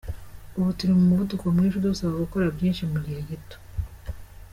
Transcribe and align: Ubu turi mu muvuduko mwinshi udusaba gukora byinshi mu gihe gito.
Ubu 0.57 0.69
turi 0.77 0.91
mu 0.97 1.03
muvuduko 1.09 1.43
mwinshi 1.55 1.77
udusaba 1.77 2.19
gukora 2.23 2.53
byinshi 2.55 2.83
mu 2.91 2.97
gihe 3.05 3.19
gito. 3.29 3.57